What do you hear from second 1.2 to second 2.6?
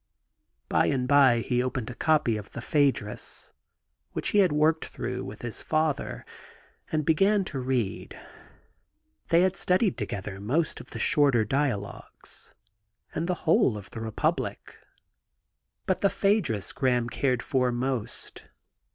he opened a copy of the